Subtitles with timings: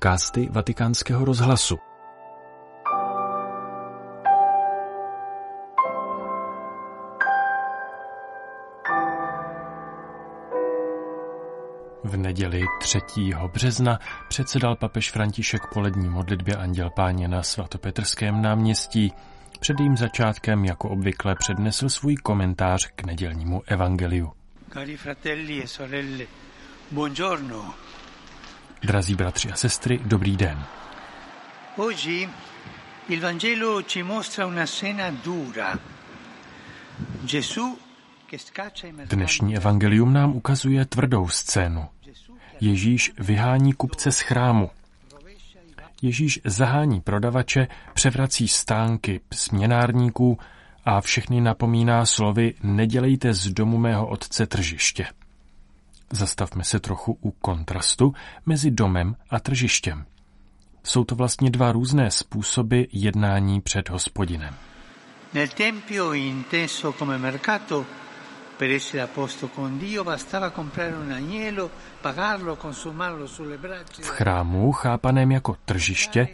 [0.00, 1.78] podcasty Vatikánského rozhlasu.
[12.04, 13.00] V neděli 3.
[13.52, 19.12] března předsedal papež František polední modlitbě Anděl Páně na svatopetrském náměstí.
[19.60, 24.32] Před jejím začátkem jako obvykle přednesl svůj komentář k nedělnímu evangeliu.
[24.72, 26.26] Cari fratelli e sorelle,
[26.90, 27.89] buongiorno.
[28.82, 30.64] Drazí bratři a sestry, dobrý den.
[31.76, 32.28] Oggi
[33.08, 35.78] il Vangelo ci mostra una scena dura.
[37.22, 37.78] Gesù.
[39.10, 41.88] Dnešní evangelium nám ukazuje tvrdou scénu.
[42.60, 44.70] Ježíš vyhání kupce z chrámu.
[46.02, 50.38] Ježíš zahání prodavače, převrací stánky směnárníků
[50.84, 55.06] a všechny napomíná slovy nedělejte z domu mého otce tržiště.
[56.12, 58.14] Zastavme se trochu u kontrastu
[58.46, 60.04] mezi domem a tržištěm.
[60.84, 64.54] Jsou to vlastně dva různé způsoby jednání před hospodinem.
[65.34, 67.86] Nel Tempio, inteso come mercato,
[68.58, 71.70] per essere a posto con Dio bastava comprare un agnello,
[72.02, 74.02] pagarlo, consumarlo sulle braccia.
[74.02, 76.28] V chrámu, chápaném jako tržiště,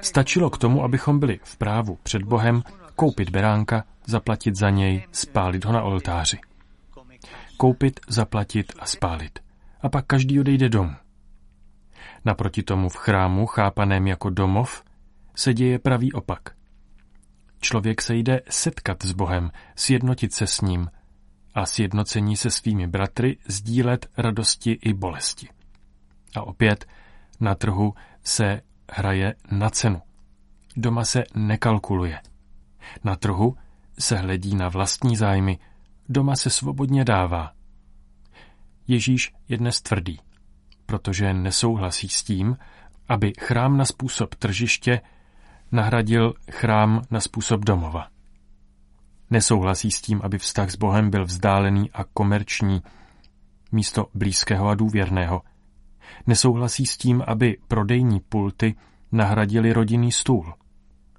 [0.00, 2.62] stačilo k tomu, abychom byli v právu před Bohem,
[2.96, 6.38] koupit beránka, zaplatit za něj, spálit ho na oltáři.
[7.56, 9.38] Koupit, zaplatit a spálit.
[9.80, 10.94] A pak každý odejde domů.
[12.24, 14.84] Naproti tomu v chrámu, chápaném jako domov,
[15.34, 16.40] se děje pravý opak.
[17.60, 20.90] Člověk se jde setkat s Bohem, sjednotit se s ním
[21.54, 25.48] a sjednocení se svými bratry sdílet radosti i bolesti.
[26.36, 26.86] A opět
[27.40, 28.60] na trhu se
[28.92, 30.02] hraje na cenu.
[30.76, 32.20] Doma se nekalkuluje.
[33.04, 33.56] Na trhu
[33.98, 35.58] se hledí na vlastní zájmy,
[36.08, 37.52] doma se svobodně dává.
[38.88, 40.20] Ježíš je dnes tvrdý,
[40.86, 42.56] protože nesouhlasí s tím,
[43.08, 45.00] aby chrám na způsob tržiště
[45.72, 48.08] nahradil chrám na způsob domova.
[49.30, 52.82] Nesouhlasí s tím, aby vztah s Bohem byl vzdálený a komerční
[53.72, 55.42] místo blízkého a důvěrného.
[56.26, 58.74] Nesouhlasí s tím, aby prodejní pulty
[59.12, 60.54] nahradili rodinný stůl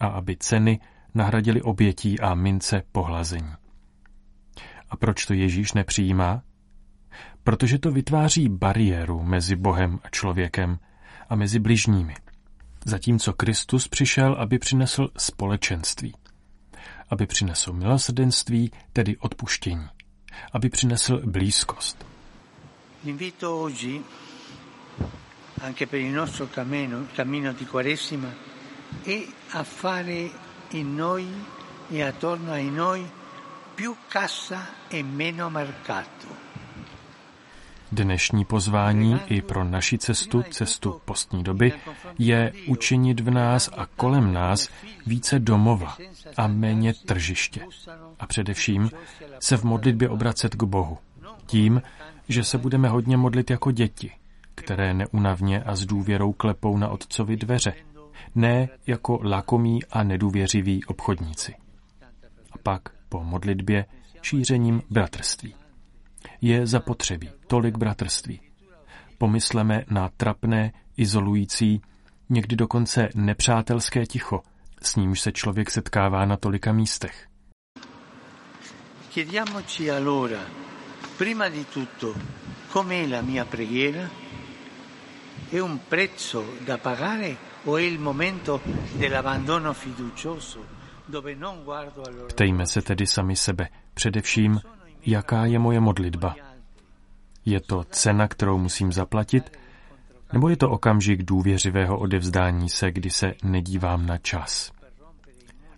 [0.00, 0.80] a aby ceny
[1.14, 3.52] nahradili obětí a mince pohlazení.
[4.92, 6.42] A proč to Ježíš nepřijímá?
[7.44, 10.78] Protože to vytváří bariéru mezi Bohem a člověkem
[11.28, 12.14] a mezi bližními.
[12.84, 16.14] Zatímco Kristus přišel, aby přinesl společenství.
[17.10, 19.86] Aby přinesl milosrdenství, tedy odpuštění.
[20.52, 22.06] Aby přinesl blízkost.
[23.04, 24.00] L'invito oggi,
[25.62, 28.28] anche per il nostro cammino, cammino di Quaresima,
[29.06, 30.30] è a fare
[30.70, 31.26] in noi
[31.90, 33.10] e attorno noi
[34.90, 36.04] e.
[37.92, 41.72] Dnešní pozvání i pro naši cestu, cestu postní doby,
[42.18, 44.68] je učinit v nás a kolem nás
[45.06, 45.96] více domova
[46.36, 47.66] a méně tržiště.
[48.18, 48.90] A především
[49.40, 50.98] se v modlitbě obracet k Bohu.
[51.46, 51.82] Tím,
[52.28, 54.12] že se budeme hodně modlit jako děti,
[54.54, 57.74] které neunavně a s důvěrou klepou na otcovi dveře,
[58.34, 61.54] ne jako lakomí a nedůvěřiví obchodníci.
[62.52, 63.86] A pak po modlitbě
[64.22, 65.54] šířením bratrství.
[66.40, 68.40] Je zapotřebí tolik bratrství.
[69.18, 71.82] Pomysleme na trapné, izolující,
[72.28, 74.40] někdy dokonce nepřátelské ticho,
[74.82, 77.28] s nímž se člověk setkává na tolika místech.
[79.10, 80.40] Chiediamoci allora,
[81.18, 82.14] prima di tutto,
[82.72, 84.08] com'è la mia preghiera?
[85.50, 88.60] È un prezzo da pagare o è il momento
[88.96, 90.81] dell'abbandono fiducioso
[92.28, 94.60] Ptejme se tedy sami sebe, především,
[95.06, 96.34] jaká je moje modlitba.
[97.44, 99.58] Je to cena, kterou musím zaplatit,
[100.32, 104.72] nebo je to okamžik důvěřivého odevzdání se, kdy se nedívám na čas?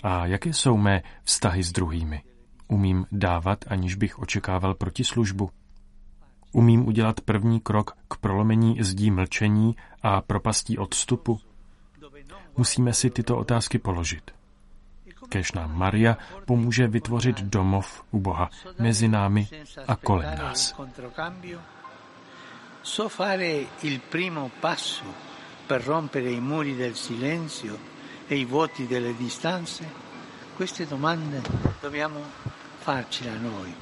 [0.02, 2.22] A jaké jsou mé vztahy s druhými?
[2.68, 5.50] Umím dávat, aniž bych očekával protislužbu?
[6.52, 11.40] Umím udělat první krok k prolomení zdí mlčení a propastí odstupu?
[12.56, 14.43] Musíme si tyto otázky položit.
[15.34, 19.48] Kež nám Maria pomůže vytvořit domov u Boha mezi námi
[19.86, 20.74] a kolem nás.
[22.82, 25.04] So fare il primo passo
[25.66, 27.78] per rompere i muri del silenzio
[28.28, 29.84] e i vuoti delle distanze?
[30.56, 31.42] Queste domande
[31.82, 32.20] dobbiamo
[32.78, 33.74] farcela noi.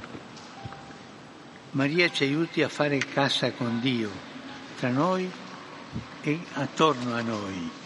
[1.71, 4.09] Maria ci aiuti a fare casa con Dio,
[4.79, 5.31] tra noi
[6.23, 7.82] e attorno a noi.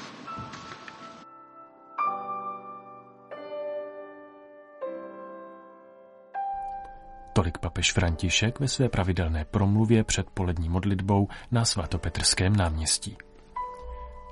[7.38, 13.18] Tolik papež František ve své pravidelné promluvě před polední modlitbou na svatopetrském náměstí.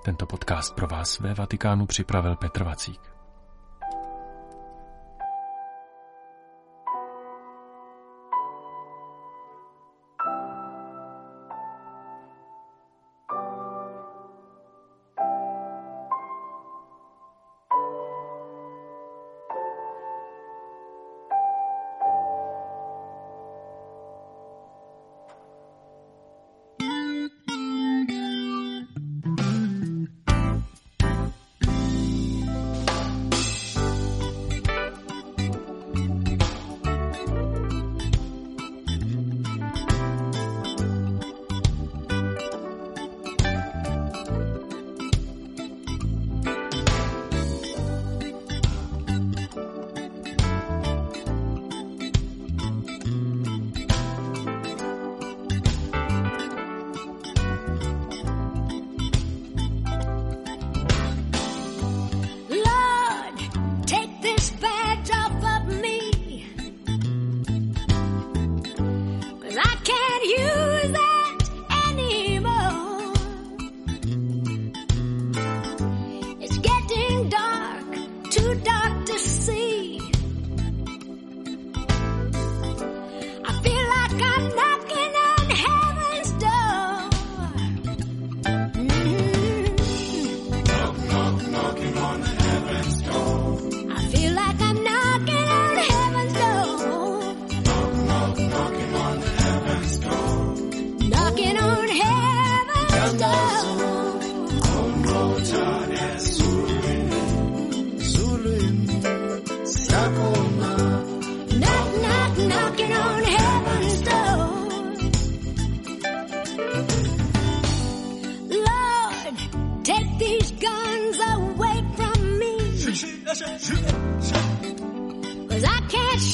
[0.03, 3.14] Tento podcast pro vás ve Vatikánu připravil Petr Vacík.
[78.45, 78.94] too dark.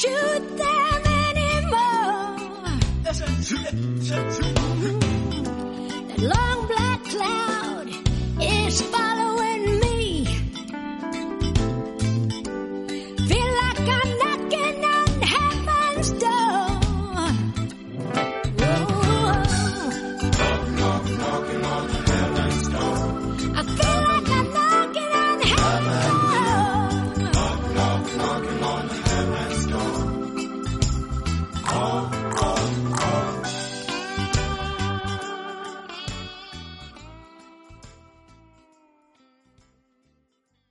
[0.01, 2.42] shoot them anymore.